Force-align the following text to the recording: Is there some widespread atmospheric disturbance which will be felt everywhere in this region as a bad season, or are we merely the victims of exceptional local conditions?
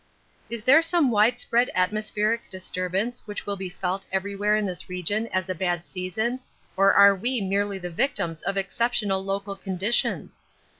Is 0.49 0.63
there 0.63 0.81
some 0.81 1.11
widespread 1.11 1.69
atmospheric 1.75 2.49
disturbance 2.49 3.27
which 3.27 3.45
will 3.45 3.55
be 3.55 3.69
felt 3.69 4.07
everywhere 4.11 4.55
in 4.55 4.65
this 4.65 4.89
region 4.89 5.27
as 5.27 5.47
a 5.47 5.53
bad 5.53 5.85
season, 5.85 6.39
or 6.75 6.91
are 6.91 7.13
we 7.15 7.39
merely 7.39 7.77
the 7.77 7.91
victims 7.91 8.41
of 8.41 8.57
exceptional 8.57 9.23
local 9.23 9.55
conditions? 9.55 10.41